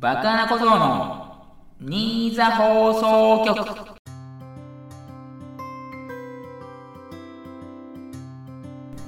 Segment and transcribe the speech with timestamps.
[0.00, 1.44] バカな小僧の
[1.78, 3.58] 新座放送局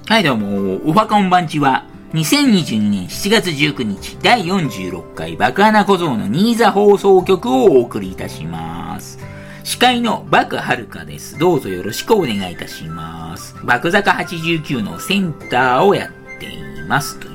[0.07, 9.19] はいどうも、おはこんばんちは、2022年7月19日第46回バカな小僧の新座放送局をお送りいたします。
[9.65, 11.39] 司会のバクはるかです。
[11.39, 13.57] どうぞよろしくお願いいたします。
[13.65, 17.19] バク坂89のセンターをやっています。
[17.19, 17.32] と。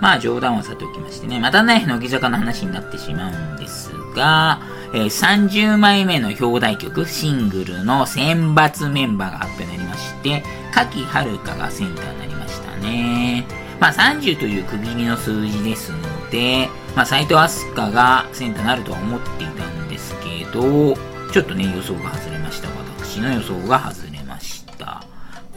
[0.00, 1.40] まあ冗談はさておきましてね。
[1.40, 4.60] またね、乃木坂の話になってしまうんですが、
[4.92, 13.46] えー、30枚目の表題曲、シングルの選抜メンバーが発表になりまして、柿はかがセンターになりましたね。
[13.80, 20.94] まあ30という区切りの数字ですので、まあ斎藤飛鳥がセンターになるとは思っていたんですけど、
[21.32, 22.68] ちょっとね、予想が外れました。
[23.04, 25.04] 私の予想が外れました。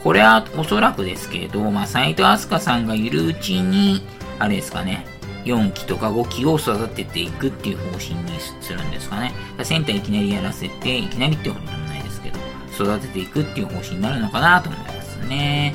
[0.02, 4.02] これはおそらくですけど、まあ、斎藤飛鳥さんがいるうちに、
[4.38, 5.06] あれですかね、
[5.44, 9.32] 4期とか5期を育てていくっていう方針にするんですかね。
[9.62, 12.38] センターいきなりやらせて、いきなりってことでもないですけど、
[12.72, 15.74] 育てていくっていう方針になるのかなと思いますね。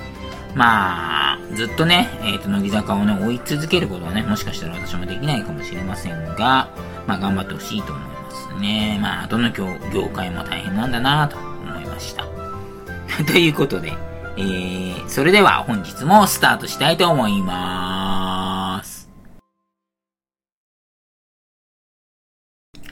[0.55, 6.69] まあ、ずっとね、えっ、ー、と、乃木坂をね、追い続けることはね、もしかしたら私もできないかもしれませんが、
[7.07, 8.61] まあ、頑張ってほしいと思います。
[8.61, 8.99] ね。
[9.01, 12.25] まあ、どの業業界も大変なんだなと思いました。
[13.25, 13.93] ということで、
[14.37, 18.22] えー、それでは本日もスタートしたいと思います。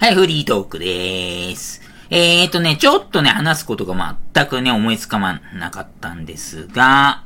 [0.02, 1.80] はい、フリートークでーす。
[2.10, 7.24] えーとね、ちょっとね、話すことが全くね、思いつかまなかったんですが、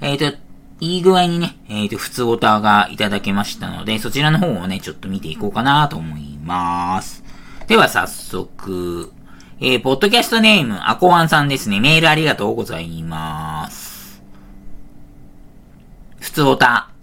[0.00, 0.38] えーと、
[0.80, 7.22] いい具合にね、えーと、普通オタがいただけましたので、そちらの方をね、ちょっと見ていこうかなと思います。
[7.66, 9.12] では早速、
[9.60, 11.78] えー、ポッドキャストネーム、アコワンさんですね。
[11.78, 14.22] メールありがとうございます。
[16.20, 16.93] ふつおた。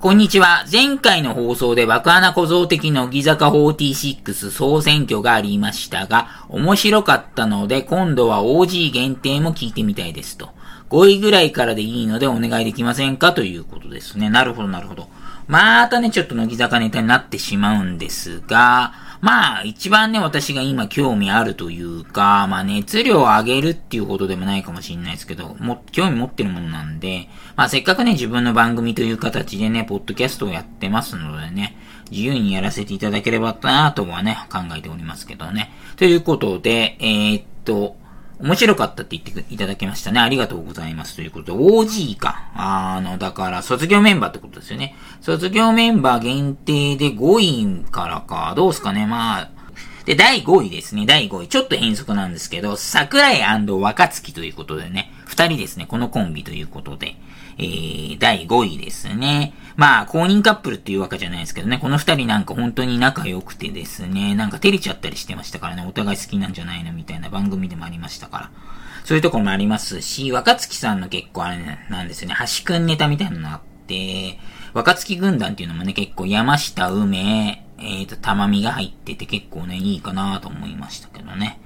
[0.00, 0.64] こんにちは。
[0.70, 10.50] 前回の放送で爆穴小僧的乃木坂46総選挙がありましたが、面白かったので、今度は OG 限定も聞いてみたいですと。
[10.90, 13.32] 5位ぐらいからでいいのでお願いできませんか？
[13.32, 14.30] ということですね。
[14.30, 15.08] なるほど、なるほど。
[15.48, 31.76] またね、ちょっと乃木坂ネタになってしまうんですが、まあ、一番ね、私が今興味あるというか、まあ、熱量を上げるっていうことでもないかもしれないですけど、も、興味持ってるものなんで、まあ、せっかくね、自分の番組という形でね、ポッドキャストをやってますのでね、
[32.10, 35.72] 自由にやらせていただければなとはね、考えておりますけどね。
[35.96, 37.96] ということで、えー、っと、
[38.40, 40.20] 面白かったって言っていただきましたね。
[40.20, 41.16] ありがとうございます。
[41.16, 42.50] ということで、OG か。
[42.54, 44.94] あの、だから、卒業メンバーってことですよね。
[45.20, 48.54] 卒業メンバー限定で5位からか。
[48.56, 49.06] どうすかね。
[49.06, 49.50] まあ、
[50.04, 51.04] で、第5位ですね。
[51.04, 51.48] 第5位。
[51.48, 55.12] ちょっと変則なんですけど、桜井若月ということでね。
[55.26, 55.86] 2人ですね。
[55.86, 57.16] このコンビということで。
[57.58, 59.52] えー、第5位ですね。
[59.76, 68.50] まあ、公認カップルっていうわけじゃないですけどね、この二人なんか本当に仲良くてですね、なんか照れちゃったりしてましたからね、お互い好きなんじゃないのみたいな番組でもありましたから。
[69.04, 74.38] そういうとこもありますし、若月さんの結構あれなんですよね、橋くんネタみたいなのがあって、
[74.74, 81.60] 若月軍団っていうのもね、結構山下梅、えーと、玉美が入ってて結構ね、いいかなと思いましたけどね。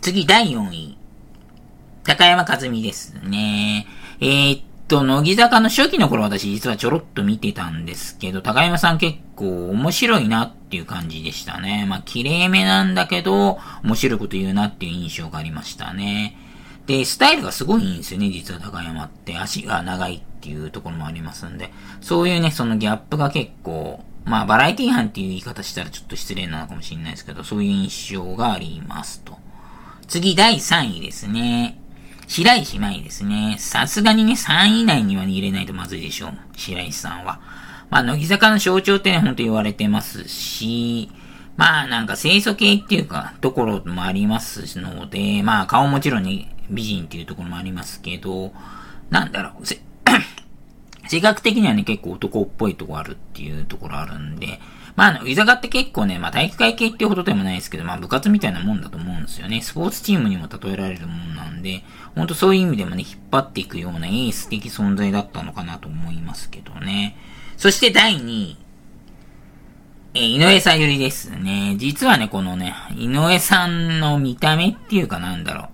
[0.00, 0.96] 次、第4位。
[2.04, 3.86] 高山和美ですね。
[4.20, 11.86] えー、と、乃木坂の初期の頃私実はちょろっと見てたんですけど、高山さん結構面白いなっていう感じでしたね。
[11.88, 16.36] まあ、綺麗めなんだけど、面白いこと言うなっていう印象がありましたね。
[16.86, 19.36] で、スタイルがすごいいいんですよね、実は高山って。
[19.36, 21.72] 足が長いっていうところもありますんで。
[22.00, 29.36] そういうね、そのギャップが結構、まあ、バラエティ班っていう言い方したらちょっと失礼なのかもしれないですけど、そういう印象がありますと。
[30.06, 31.78] 次、第3位ですね。
[32.26, 33.56] 白石麻衣ですね。
[33.58, 36.32] さすがにね、3位以内には入れないとまずいでしょう。
[36.56, 37.40] 白石さんは。
[37.88, 41.10] まあ、乃木坂の象徴ってね、ほんと言われてますし、
[41.56, 48.52] まあ、なんか清楚系っていうか、ところもありますので、まあ、顔もちろんね、美人っていうところもありますけど、
[49.10, 49.80] なんだろう、せ
[51.06, 54.60] 性格的にはね、結構男っぽいとこあるっていうところあるんで、
[54.96, 59.60] まあ、あの、居酒って結構ね、まあ体育会系っていうほどでもないですけど、まあ部活みたいなもんだと思うんですよね。
[59.60, 61.84] スポーツチームにも例えられるもんなんで、
[62.16, 67.16] ほんとそういう意味でもね、引っ張っていくようなエース的存在だったのかなと思いますけどね。
[67.58, 68.56] そして第2位。
[70.14, 71.76] えー、井上さゆりですね。
[71.78, 75.68] 実はね、このね、井上さんの見た目っていうかなんだろう。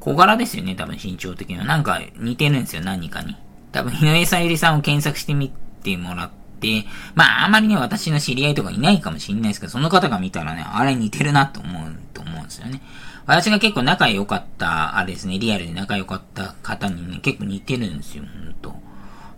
[0.00, 1.64] 小柄ですよね、多分身長的には。
[1.64, 3.36] なんか似てるんですよ、何かに。
[3.70, 5.52] 多分井上さゆりさんを検索してみ
[5.84, 6.84] てもらって、
[7.14, 12.82] まあ、あまりね、私の知り合いとかいないかもしれないですけど、その方が見たらね、あれ似てるなと思う、と思うんですよね。
[13.30, 18.74] 私が結構仲良かった、あれですね、リアルで仲良かった方にね、結構似てるんですよ、ほんと。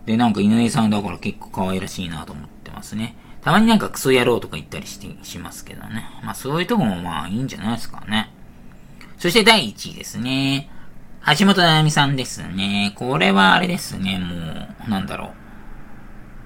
[0.07, 3.15] で、なんか井上さんだから結構可愛らしいなと思ってますね。
[3.43, 6.09] たまになんかクソ野郎とか言ったりして、しますけどね。
[6.23, 8.31] まあそういうとこもまあいいんじゃないですかね。
[9.19, 10.71] そして第1位ですね。
[11.37, 12.93] 橋本奈美さんですね。
[12.95, 15.29] これはあれですね、もう、なんだろう。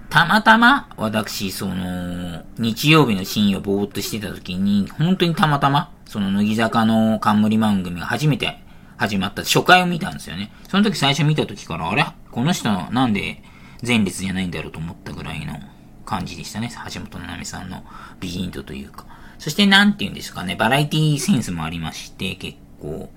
[0.09, 8.59] たまたま、私、その、日曜日の深夜ぼーっとしてた時に、本当にたまたま、その、乃木坂の冠番組が初めて
[8.97, 10.51] 始まった初回を見たんですよね。
[10.67, 12.05] その時最初見た時から、あれ？
[12.31, 13.41] この人なんで
[13.85, 15.59] 前列じゃないんだろうと思ったぐらいの
[16.05, 16.71] 感じでしたね。
[16.93, 17.83] 橋本奈美さんの
[18.19, 19.05] 美人とというか。
[19.39, 23.11] そしてなんて言うんですかね、バラエティセンスもありまして、結構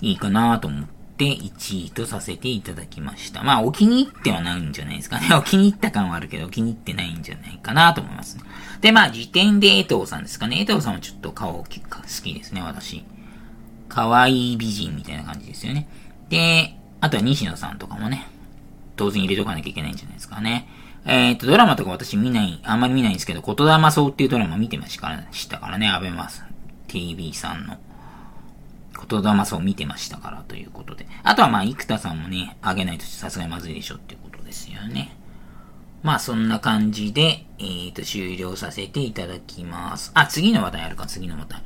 [0.00, 0.84] いいかなと思っ
[1.16, 3.42] て1位とさせていただきました。
[3.42, 5.28] まあ、お気に入ってはないんじゃないですかね。
[5.34, 8.44] お気に入った感はあるけど、お気に入ってないんじゃないかなと思いますね。
[8.84, 10.60] で、まあ、時点で江藤さんですかね。
[10.60, 11.80] 江藤さんはちょっと顔好き
[12.34, 13.02] ですね、私。
[13.88, 15.88] 可愛い美人みたいな感じですよね。
[16.28, 18.28] で、あとは西野さんとかもね、
[18.96, 20.68] 当然入れとかなきゃいけないんじゃないですかね。
[21.06, 24.98] えっ、ー、と、ドラマとか私見ない、あんまり見ないんですけど、言霊そうっていうドラマ見てまし
[25.48, 26.44] たからね、アベマス
[26.86, 27.78] TV さんの。
[29.08, 31.06] 言霊そう見てましたからということで。
[31.22, 35.16] あとはまあ、生田さんもね、あげないとさすがにまずいでしょっていうことですよね。
[36.04, 40.12] まあ、そんな感じで、えっ、ー、と、終了させていただきます。
[40.14, 41.62] あ、次の話題あるか、次の話題。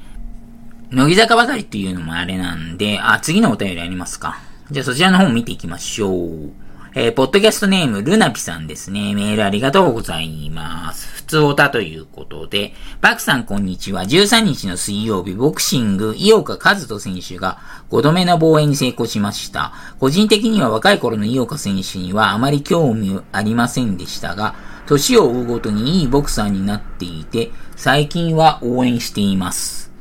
[0.91, 4.39] 乃木坂ばかりっていうのもあれなんで、あ、次のお便りありますか？
[4.71, 6.53] じゃあそちらの方見ていきましょう。
[6.95, 9.15] えー、ポッドキャストネーム、ルナピさんですね。
[9.15, 11.07] メールありがとうございます。
[11.17, 14.05] 普通おたということで、バクさんこんにちは。
[14.05, 17.59] 13日の水曜日、ボクシング、井岡和人選手が
[17.91, 19.75] 5度目の防衛に成功しました。
[20.01, 24.55] 個人的には若い頃の井岡選手にはあまり興味ありませんでしたが、
[24.87, 29.93] 年を追うごとにいいボクサーになっていて、最近は応援しています。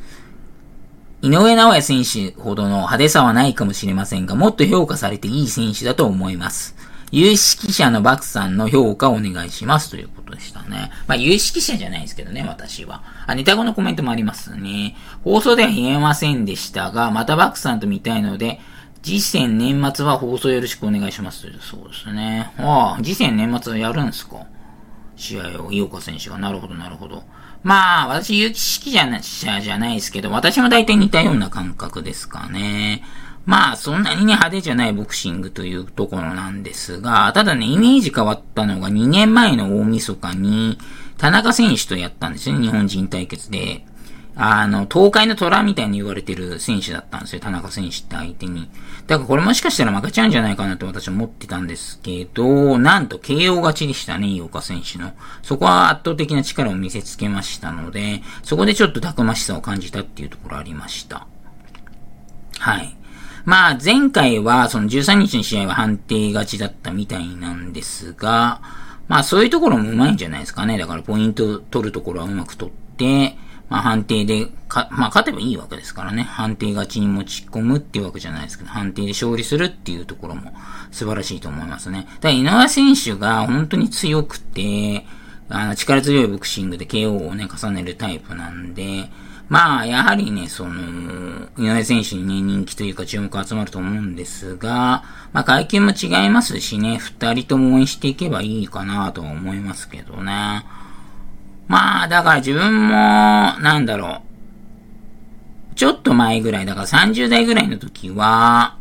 [1.21, 6.76] 井上直也選手ほどの派手さはないかもしれませんが、もっと評価されていい選手だと思います。
[7.11, 10.91] 有識者のバクさんの評価をお願いしますということでしたね。
[11.07, 13.01] まあ、有識者じゃないですけどね、私は。
[13.25, 14.95] あ、ネタ後のコメントもありますね。
[15.23, 18.59] 放送では言えませんでしたが、またバクさんと見たいので、
[19.03, 22.51] 次戦年末は放送よろしくお願いしますという、そうですね。
[22.57, 24.45] ああ、次戦年末はやるんですか
[25.15, 26.37] 試合を、井岡選手が。
[26.37, 27.23] なるほど、なるほど。
[27.63, 29.07] まあ、私、有識者
[29.61, 33.03] じゃないですけど、私も大体似たような感覚ですかね。
[33.47, 40.77] まあ、そんなにね、派手じゃないボクシングというところなんですが、ただね、イメージ変わったのが2年前の大晦日に、
[41.17, 43.85] 田中選手とやったんですよね、日本人対決で。
[44.35, 48.69] あの、東海の虎みたいに言われてる選手だったんですよ、田中選手って相手に。
[49.07, 55.13] だからこれもしかしたら負けちゃうんじゃないかなって私は思ってたんですけど、なんと KO 勝ちでしたね、井岡選手の。
[55.41, 61.27] そこは圧倒的な力を見せつけましたので、そこでちょっとたくましさを感じたっていうところありました。
[62.59, 62.96] はい。
[63.47, 68.59] まあ、前回は、その13日の試合は判定勝ちだったみたいなんですが、
[69.07, 70.77] まあそういうところもうまいんじゃないですかね。
[70.77, 73.37] だからポイント取るところはうまく取って、
[73.69, 76.23] まあ判定で、か、まあ勝てばいいわけですからね。
[76.23, 80.51] 判定勝ちに持ち込むっていうわけじゃないですけど、判定で勝利するっていうところも
[80.91, 82.05] 素晴らしいと思いますね。
[82.19, 85.05] だ井上選手が本当に強くて、
[85.47, 89.09] あの、力強いボクシングで KO をね、重ねるタイプなんで、
[89.49, 100.65] まあ、やはりね、その、井上選手にね、人気というか注目集まると思うんですが、まあ、階級も違いますしね、二人とも応援していけばいいかなとは思いますけどね。
[101.67, 102.93] まあ、だから自分も、
[103.59, 104.21] なんだろ
[105.71, 105.75] う。
[105.75, 108.77] ちょっと前ぐらい、だから30代ぐらいの時は、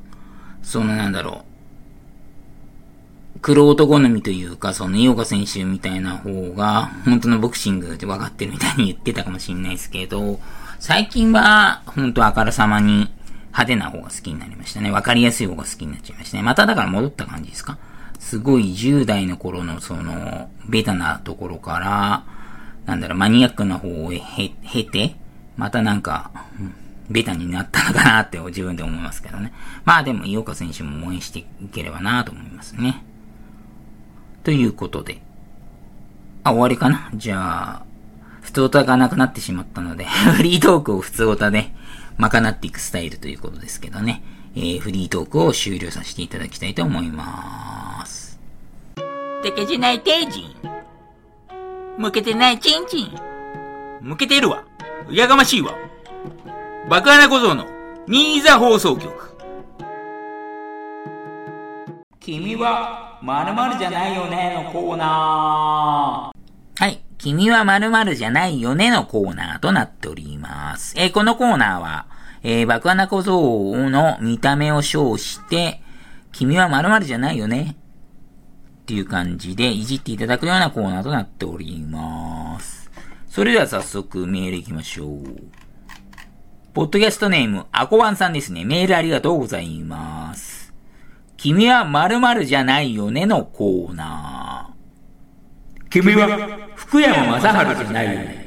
[0.63, 1.46] そのなんだろう。
[3.47, 10.41] 黒男好みというか、その井岡選手みたいな方が、本当のボクシングで分かってるみたいに言ってたかもしれないですけど、
[10.81, 13.09] 最近は、本当あからさまに
[13.53, 14.91] 派手な方が好きになりましたね。
[14.91, 16.43] 分かりやすい方が好きになっちゃいましたね。
[16.43, 17.79] まただから戻った感じですか？
[18.19, 22.25] すごい10代の頃のその、ベタなところから、
[22.85, 25.15] なんだろう、マニアックな方をへ、経て、
[25.57, 26.33] またなんか、
[27.09, 29.53] ベタになったのかなって自分で思いますけどね。
[29.85, 33.05] まあでも、井岡選手も応援していければなと思いますね。
[34.47, 35.21] ということで。
[36.45, 37.11] あ、終わりかな？
[37.17, 37.85] じゃあ、
[38.43, 40.05] 普通歌がなくなってしまったので
[40.39, 41.75] フリートークを普通歌で
[42.17, 44.23] 賄っていくスタイルということですけどね。
[44.55, 48.39] えー、フリートークを終了させていただきたいと思います。
[49.43, 50.55] てけじないてじん。
[51.99, 53.19] 向けてないチンチン。
[54.01, 54.63] 向けてるわ。
[55.11, 55.73] やがましいわ。
[56.89, 57.67] 爆穴小僧の
[58.07, 59.13] 新座放送局。
[62.21, 66.83] 君は〇〇じゃないよねのコーナー。
[66.83, 67.01] はい。
[67.19, 70.95] 君は〇〇じゃないよねのコーナーとなっております。
[70.99, 72.07] えー、このコーナーは、
[72.43, 75.81] えー、爆穴小僧の見た目を称して、
[76.33, 77.77] 君は〇〇じゃないよね
[78.83, 82.91] っていう感じでいじっていただくようなコーナーとなっております。
[83.29, 85.09] それでは早速メール行きましょう。
[86.75, 88.67] ポッドキャストネーム、アコワンさんですね。
[88.67, 90.56] メールありがとうございます。
[91.37, 95.89] 君は〇〇じゃないよねのコーナー。
[95.91, 96.29] 君は
[96.75, 98.47] 福山雅治じゃないよね。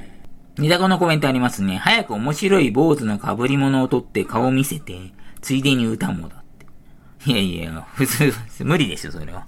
[0.57, 1.77] 似たこのコメントありますね。
[1.77, 7.31] 早く面白い坊主の被り物を取って顔見せて、ついでに歌もだって。
[7.31, 9.47] いやいや、普通、無理ですよ、それは。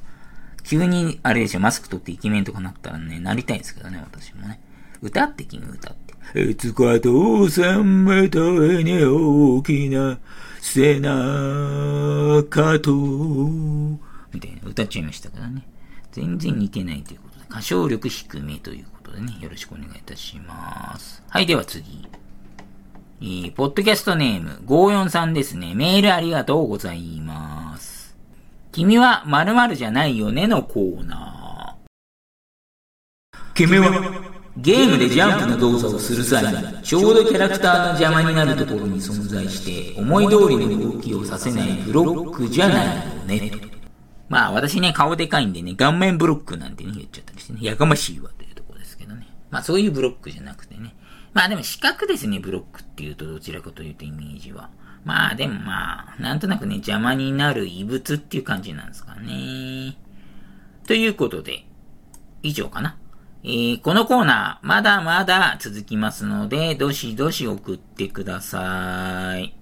[0.64, 4.62] 急に、あれでしょ、マスク取ってイケメンとかなったらね、なりたいですけどね、私もね。
[5.02, 5.96] 歌って君歌っ
[6.34, 6.42] て。
[6.42, 10.20] いつか父さんみたいに大きな
[10.62, 12.92] 背中と、
[14.32, 15.68] みたいな歌っちゃいましたからね。
[16.12, 21.24] 全然似てないということで、歌唱力低めということでね、よろしくお願いいたします。
[21.28, 22.08] はい、では次。
[23.22, 25.74] えー、ポッドキャストネーム、543ですね。
[25.76, 28.16] メールありがとうございます。
[28.72, 31.42] 君は〇〇じゃないよねのコーナー。
[33.54, 34.21] 君は
[34.58, 43.52] ゲームでジャンプの動作をする際に、ちょうどキャラクターの邪魔になるところに存在して、思い通りの動きをさせないブロックじゃないよね。
[44.28, 49.28] まあ私ね、顔でかいんでね、顔面ブロックなんてね、言っちゃったりしてね、やかましいわというところですけどね。
[49.50, 50.96] まあそういうブロックじゃなくてね。
[51.34, 54.70] まあでも四角ですね、ブロックっていうとどちらかというとイメージは。
[55.06, 59.98] まあでもまあ、なんとなくね、邪魔になる異物っていう感じなんですかね。
[60.88, 61.66] ということで、
[62.44, 62.98] 以上かな。
[63.44, 69.56] えー、このコーナー、まだまだ続きますので、どしどし送ってください。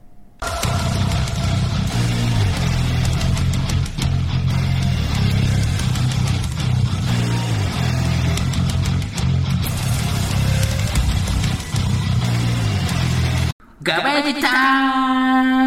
[13.81, 15.59] ガベージタイム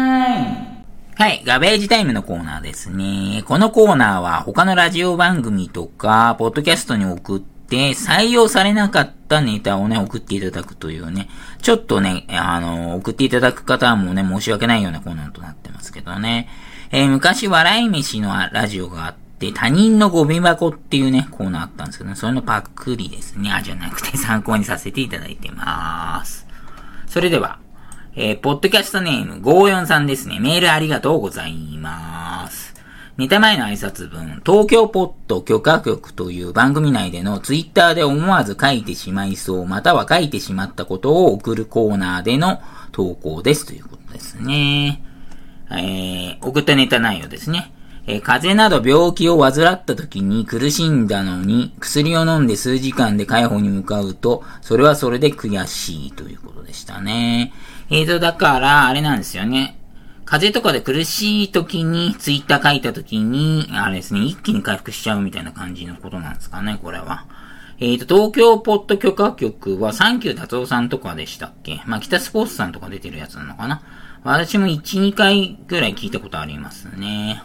[1.15, 3.43] はい、ガベージタイムのコーナーですね。
[3.47, 7.52] このコーナーは他のラジオ番組とか、ポッドキャストに送って
[7.91, 11.29] 採用されなかったネタをね、送っていただくというね、
[11.61, 16.49] ちょっとね、あの、送っていただく方もね、申し訳ないようなコーナーとなってますけどね。
[16.91, 23.51] えー、昔、笑い飯のラジオがあって、他人のゴミ箱っていうね、コーナーあったんですけどね、それのパックリですね。
[23.51, 26.45] あ、じゃなくて 参考にさせていただいてます。
[27.07, 27.57] それでは、
[28.15, 30.39] えー、ポッドキャストネーム54さんですね。
[30.39, 32.62] メールありがとうございます。
[33.15, 42.59] ネタ前の挨拶文、東京ポッド許可局という番組内でのツイッターで思わず書いてしまいそう、または書いてしまったことを送るコーナーでの
[42.91, 45.03] 投稿ですということですね。
[45.69, 47.71] えー、送ったネタ内容ですね。
[48.07, 57.53] えー、風邪など病気を患った時に苦しんだのに、薬を飲んで数時間で解放に向かうと、それはそれで悔しいということでしたね。
[57.91, 59.77] えーと、だから、あれなんですよね。
[60.25, 67.25] 風邪とかで苦しい時に、ツイッター書いた時に、あれですね、一気に回復しちゃうみたいな感じのことなんですかね、これは。
[67.79, 71.81] えーと、東京ポッド許可局は、サンキュー達夫さんとかでしたっけ？
[71.85, 73.81] まあ、北スポーツさんとか出てるやつなのかな？
[74.23, 77.43] 私も1、2回ぐらい聞いたことありますね。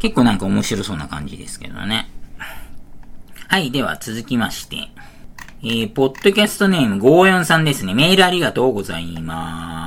[0.00, 2.10] 結構なんか面白そうな感じですけどね。
[3.46, 4.88] はい、では続きまして。
[5.62, 7.94] えー、ポッドキャストネーム543ですね。
[7.94, 9.79] メールありがとうございます。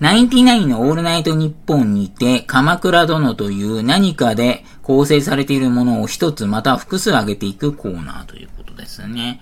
[0.00, 9.40] ナインティナインのオールナイトニッポンにて、鎌倉殿という何かで構成されているものを一つまた複数上げていくコーナーということですね。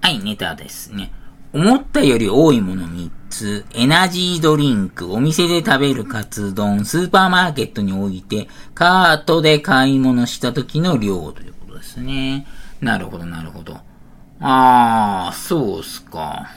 [0.00, 1.12] はい、ネタですね。
[1.52, 12.46] 思ったより多いもの3つ、エナジードリンク、お店で食べるカツ丼、スーパーマーケットに置いて、カートで買い物した時の量ということですね。
[12.80, 13.78] なるほど、なるほど。
[14.40, 16.50] あー、そうっすか。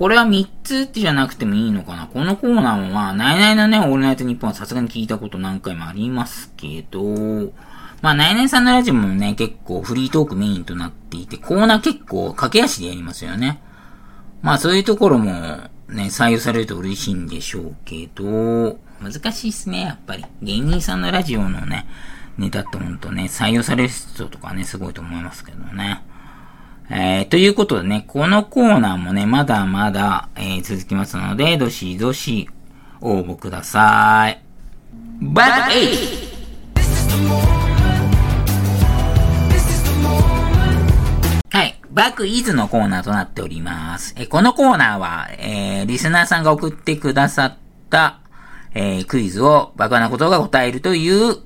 [0.00, 2.06] これは3つってじゃなくてもいいのかな？
[2.06, 7.04] このコーナーもまあ、ナイナイのね、オールナイトニッポンはさすがに聞いたこと何回もありますけど、
[8.00, 13.60] まあ、ナイナイさんのラジオもね、結構フリートークメインとなっていて、コーナー結構駆け足でやりますよね。
[14.40, 20.24] まあ、そういうところもね、採用されると嬉しいんでしょうけど、難しいっすね、やっぱり。
[20.40, 21.86] 芸人さんのラジオのね、
[22.38, 26.02] ネタってほんとね、採用される人とかね、すごいと思いますけどね。
[26.92, 32.50] えー、ということでね、このコーナーもね、まだまだ、えー、続きますので、どしどし
[33.00, 34.42] 応募ください。
[35.20, 35.86] バックエイ
[41.50, 41.80] はい。
[41.90, 44.14] バックイズのコーナーとなっております。
[44.18, 47.56] えこのコーナーは、えー、リスナーさんが送ってくださっ
[47.88, 48.18] た、
[48.74, 51.36] えー、クイズをバカなことが答えるという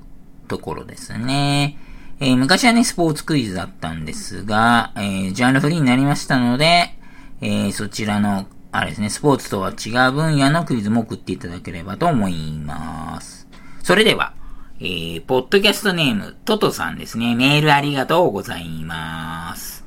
[0.47, 1.77] ところですね。
[2.19, 6.95] えー、昔はね、スポーツクイズだったんですが、えー、ジャンルフリーになりましたので、
[7.41, 13.47] えー、そちらの、あれですね、スポーツとは違う分野のクイズも送っていただければと思います。
[13.83, 14.33] それでは、
[14.79, 17.35] えー、ポッドキャストネーム、トトさんですね。
[17.35, 19.84] メールありがとうございます。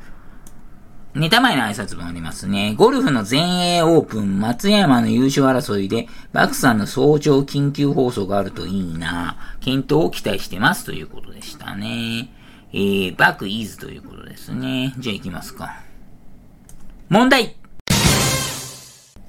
[1.18, 2.76] ネタ前の挨拶もありますね。
[2.76, 9.36] ゴルフの全英オープン、松山の優勝争いで、バクさんの早朝緊急放送があるといいな。
[9.58, 12.30] 検討を期待してますということでしたね。
[12.72, 14.94] えー、バクイーズということですね。
[14.98, 15.80] じゃあ行きますか。
[17.08, 17.56] 問題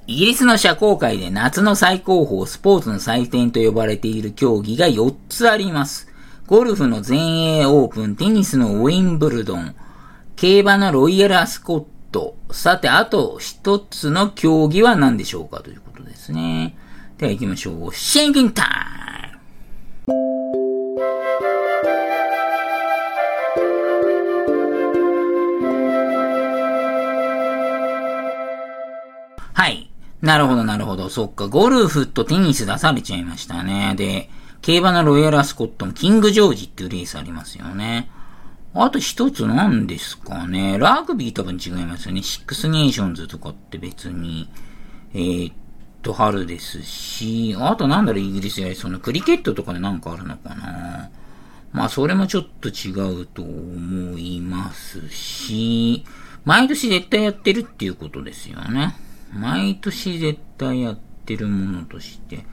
[0.06, 6.06] イギリスの社交界で夏の最高峰スポーツの祭典と呼ばれている競技が4つあります。
[6.46, 9.74] ゴルフの全英オープン、テニスのウィンブルドン、
[10.40, 12.34] 競馬のロイヤルアスコット。
[12.50, 16.74] さて、あと一つの競技は何でしょうかということですね。
[17.18, 17.94] では行きましょう。
[17.94, 18.66] シェンキンタイ
[20.06, 20.14] ム
[29.52, 29.90] はい。
[30.22, 31.10] なるほど、なるほど。
[31.10, 31.48] そっか。
[31.48, 33.94] ゴルフとテニス出されちゃいましたね。
[33.94, 34.30] で、
[34.62, 38.10] 競馬のロイヤルアスコットもキングジョージっていうレースありますよね。
[38.72, 40.78] あと一つ何ですかね。
[40.78, 42.22] ラグビー多分違いますよね。
[42.22, 44.48] シックスネーションズとかって別に、
[45.12, 45.54] えー、っ
[46.02, 51.10] と、春ですし、あとなんだろう、イギリスやそのクリケットとかでなんかあるのかな。
[51.72, 52.90] まあ、それもちょっと違
[53.22, 56.04] うと思いますし、
[56.44, 58.94] 毎年絶対やってるっていうことですよね。
[59.32, 62.44] 毎年絶対やってるものとして、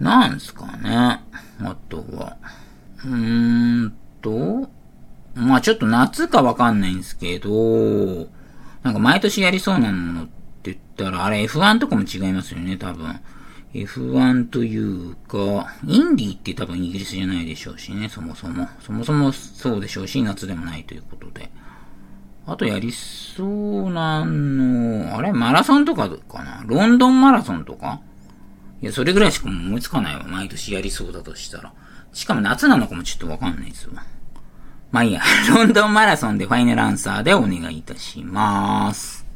[0.00, 1.22] なんすかね。
[1.60, 2.36] あとは、
[3.04, 4.70] うーんと、
[5.34, 8.28] まあちょっと夏かわかんないんですけど、
[8.82, 10.32] なんか毎年やりそうなものって
[10.64, 13.20] 言ったら、あれ F1 とかも違いますよね、多分。
[13.74, 18.68] F1 というか、インディって多分イギリスじゃないでしょうしね、そもそも。
[18.80, 21.50] そもそもそうでしょうし、夏でもないということで。
[22.44, 26.64] あとやりそうなの、あれマラソンとかかな？
[26.66, 28.00] ロンドンマラソンとか？
[28.82, 30.24] いや、それぐらいしか思いつかないわ。
[30.24, 31.72] 毎年やりそうだとしたら。
[32.12, 34.02] しかも夏なのかもちょっとわかんないですわ。
[34.92, 39.26] まあいいや、 ロンドンマラソンでファイナルアンサーでお願いいたします。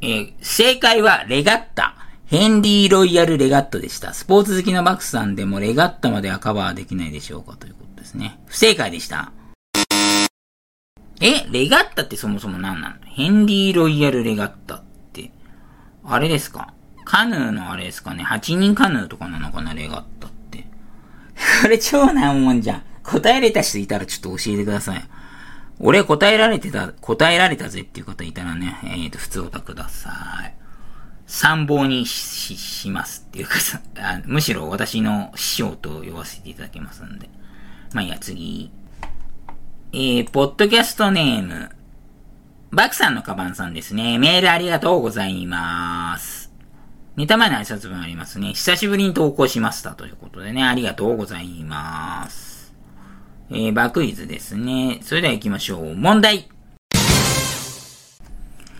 [0.00, 1.94] えー、正解はレガッタ。
[2.26, 4.14] ヘンリーロイヤルレガットでした。
[4.14, 8.40] スポーツ好きのバックスさんでもレガッタまではカバーできないでしょうかということですね。
[8.46, 9.32] 不正解でした。
[11.20, 12.94] え、レガッタってそもそも何なの？
[13.04, 15.30] ヘンリーロイヤルレガッタって、
[16.04, 16.72] あれですか？
[17.04, 19.74] カヌーのあれですかね ?8 人カヌーとかなのかな？
[19.74, 20.66] レガッタって。
[21.62, 22.82] これ超難問じゃん。
[23.02, 25.04] 答えれた人いたらちょっと教えてください。
[25.78, 30.10] 俺答えられてた、答えられたぜっていう方いたらね、えーと、普通おたくださ
[30.46, 30.54] い。
[31.26, 37.28] 参謀にし、しますっていうかさ あ、むしろ私の師匠と呼ばせていただきますんで。
[37.92, 38.70] まあいいや、次。
[39.92, 41.70] えー、ポッドキャストネーム、
[42.70, 44.18] バクさんのカバンさんですね。
[44.18, 46.50] メールありがとうございます。
[47.16, 48.54] ネタ前の挨拶文ありますね。
[48.54, 52.51] 久しぶりに投稿しましたということでね、ありがとうございます。
[53.54, 55.00] えー、バクイズですね。
[55.02, 55.94] それでは行きましょう。
[55.94, 56.48] 問題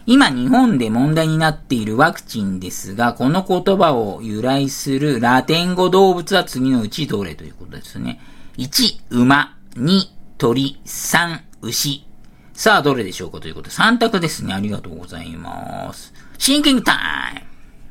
[0.04, 8.20] 今日本で問題になっているワクチンですが、この言葉を由来するラテン語動物は次のうちどれということですね。
[8.56, 9.56] 1、馬。
[9.76, 10.08] 2、
[10.38, 10.80] 鳥。
[10.84, 12.04] 3、牛。
[12.52, 14.54] さあ、どれでしょうかということで、3択ですね。
[14.54, 16.12] ありがとうございます。
[16.36, 16.92] シンキングタ
[17.36, 17.44] イ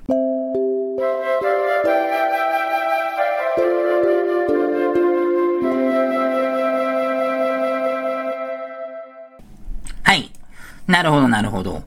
[0.08, 0.40] ム
[10.12, 10.30] はい
[10.88, 11.84] なるほど、なるほど。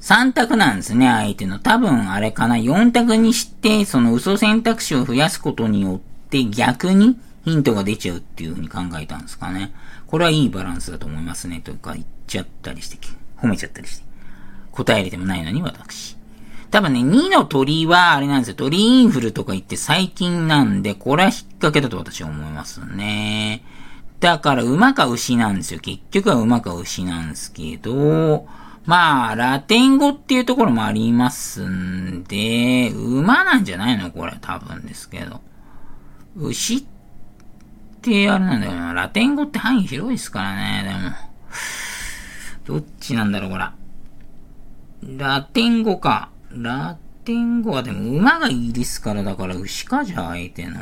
[0.00, 1.58] 3択なんですね、相手の。
[1.58, 2.56] 多分あれかな。
[2.56, 5.98] 4択にして、その嘘選択肢を増やすことによっ
[6.30, 9.74] て逆にヒントが出ちゃうっていう風に考えたんですかね。
[10.06, 11.60] これはいいバランスだと思いますね。
[11.60, 12.96] というか言っちゃったりして、
[13.36, 14.04] 褒めちゃったりして。
[14.72, 16.16] 答えれてもないのに私。
[16.70, 18.54] 多分ね、2の鳥はあれなんですよ。
[18.54, 23.62] 鳥インフルとか言って最近なんで、これは引っ掛けだと私は思いますね。
[24.20, 25.80] だから馬か牛なんですよ。
[25.80, 28.46] 結局は馬か牛なんですけど、
[28.86, 35.40] まあ、ラテン語っていうところもありますんで、馬なんじゃないのこれ、多分ですけど。
[36.36, 36.84] 牛っ
[38.00, 38.94] てあれなんだよな。
[38.94, 40.84] ラテン語って範囲広いですからね、
[42.68, 42.78] でも。
[42.78, 43.66] どっちなんだろう、これ。
[45.18, 46.30] ラテン語か。
[46.50, 50.80] ラテン語はでも馬がイギリスからだから牛かじゃあ相手の。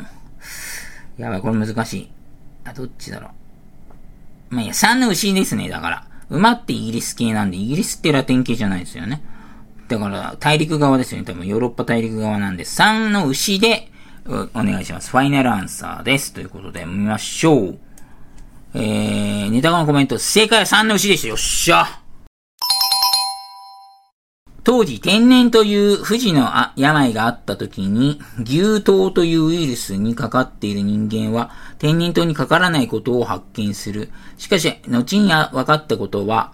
[1.17, 2.14] やばい、これ難しい。
[2.65, 3.29] あ、どっちだろ
[4.51, 4.55] う。
[4.55, 6.07] まあいや、3の牛ですね、だから。
[6.29, 9.23] 馬ってイギリス系なんで、イギリスってラテン系じゃないですよね。
[9.87, 11.25] だから、大陸側ですよね。
[11.25, 13.91] 多分ヨーロッパ大陸側なんで、3の牛で、
[14.27, 15.11] お願いします。
[15.11, 16.33] ファイナルアンサーです。
[16.33, 17.79] ということで、見ましょう。
[18.73, 21.27] えー、ネタ後のコメント、正解は3の牛でした。
[21.27, 22.01] よっしゃ
[24.65, 34.09] 当時天然という不治の病があった時に、牛痘というウイルスにかかっている人間は、天然痘にかからないことを発見する。
[34.39, 36.51] しかし、後に分かったことは、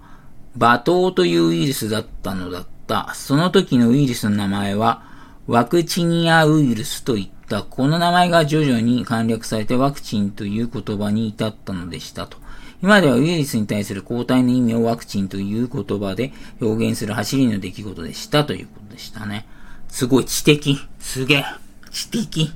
[0.57, 3.13] 馬痘というウイルスだったのだった。
[3.13, 5.03] その時のウイルスの名前は、
[5.47, 7.63] ワクチニアウイルスと言った。
[7.63, 12.40] この名前が徐々に簡略されてワクチンという言葉に至ったのでしたと。
[12.81, 19.47] 今ではウイルスに対する抗体の意味をワクチンという言葉で表現する走りの出来事でしたということでしたね。
[19.87, 20.79] すごい知的。
[20.99, 21.45] すげえ。
[21.91, 22.51] 知的。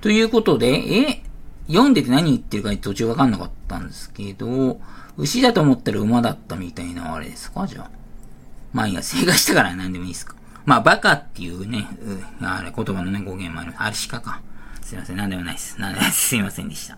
[0.00, 1.22] ということで、え、
[1.68, 4.80] 読んでて何言ってるか途中わかんなかったんですけど、
[5.18, 7.66] 牛だと思ったら馬だったみたいなあれですか？
[7.66, 7.90] じゃあ。
[8.72, 10.34] まあいいや、正解したから 何でもいいですか。
[10.64, 11.88] まあ、バカっていうね、
[12.40, 13.74] うあれ、言葉のね、語源もある。
[13.76, 14.40] あれしかか。
[14.82, 15.76] すいません、何でもないです。
[15.78, 16.28] 何でもないです。
[16.28, 16.96] すいませんでした。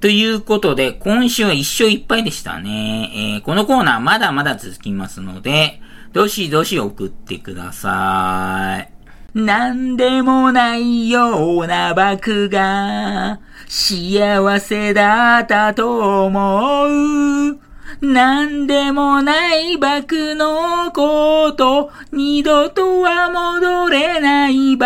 [0.00, 3.10] ということで、今週は一生いっぱいでしたね。
[3.14, 5.80] えー、このコーナーまだまだ続きますので、
[6.12, 8.86] どしどし送ってくださ
[9.34, 9.38] い。
[9.38, 17.58] なんでもないようなクが幸せだったと思う。
[18.00, 24.78] なんでもないクのこと、二度とは戻れない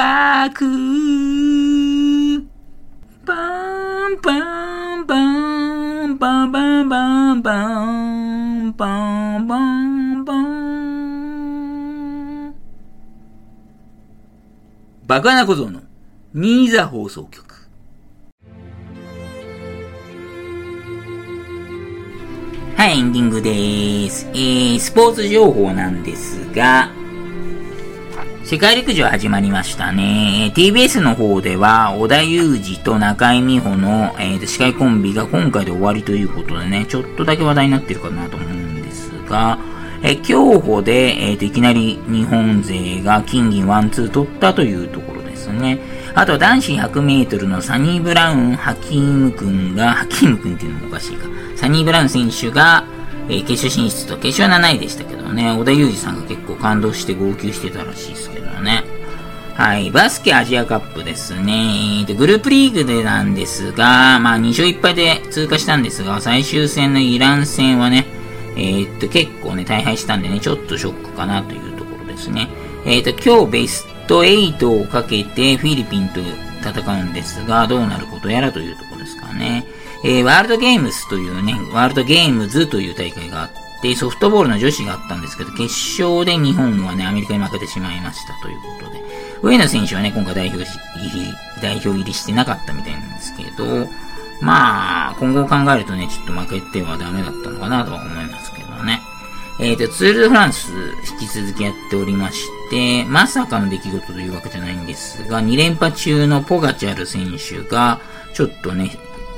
[0.55, 2.43] ク。
[4.21, 10.63] パンパンバン、バンバンバンバン、バンバンバン。
[15.07, 15.81] バカな小僧の
[16.35, 17.71] ニーザ放送局。
[22.77, 24.29] はい、エンディングです。
[24.35, 26.91] えー、スポーツ情報なんですが、
[28.53, 30.53] 世界陸上始まりましたね。
[30.55, 39.59] TBS の方では、小田裕二と中井美穂の、えー、司会コンビが今回で終わりということでね、ちょっとだけ話題になってるかなと思うんですが、
[40.03, 45.79] え競歩で、えーと、いきなり日本勢が金銀ワンツー取ったというところですね。
[46.15, 51.27] あと男子100メートルのサニー・ブラウン・ハキーム君が、ハキーム君っていうのもおかしいか。
[51.57, 52.85] サニー・ブラウン選手が、
[53.31, 58.42] えー、決勝進出と、決勝は7位でしたけどね、小田裕二さんが結構感動して号泣してたらしいですけど。
[59.63, 59.93] はい。
[59.93, 62.05] バスケアジアカップですね。
[62.05, 68.05] で、グループリーグでなんですが、まあ2勝1敗で通過したんですが、最終戦のイラン戦はね、
[68.57, 72.49] えー、っと、結構ね、大敗したんでね、ちょっとショックかなというところですね。
[72.85, 76.19] えー、っと、今日ベスト8をかけてフィリピンと
[76.69, 79.65] 戦うんですが、どうなることやらというところですかね。
[80.05, 85.63] えー、ワールドゲームスというね、ワールドゲームズという大会があって、ソフトボールの女子があったんですけど、決
[86.03, 89.12] 勝で日本はね、アメリカに負けてしまいましたということで、
[89.43, 90.79] 上野選手はね、今回代表し、
[91.61, 93.89] 代表入りしてなかったみたいなんですけど、
[94.41, 99.01] まあ、今後考えるとね、ちょっと負けてはダメだったのかなとは思いますけどね。
[99.61, 100.73] えっ、ー、と、ツール・ド・フランス
[101.21, 108.01] 引き続きやっておりまして、まさかの出来事というわけじゃないんですが、2連覇中のポガチャル選手が、
[108.35, 108.91] ちょっとね、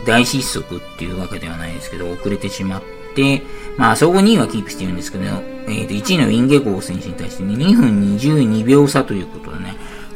[0.06, 2.82] 大失速っていうわけではないですけど、遅れてしまっ
[3.14, 3.42] て、
[3.76, 9.74] まあ、総合2位はキープしてるんですけど、えー、と1位のウィンゲゴー選手に対して、ね、2分22秒差ということでね、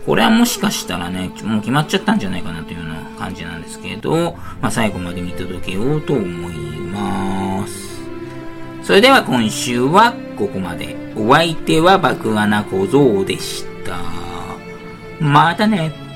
[0.09, 8.01] これはもしかしたらね、もう決まっちゃったんじゃないかなというような感じなんですけど、まあ、最後まで見届けようと思います。
[8.83, 10.97] それでは今週はここまで。
[11.15, 13.99] お相手は爆穴小僧でした。
[15.21, 16.08] またね。